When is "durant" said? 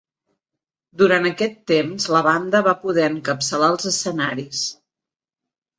1.01-1.27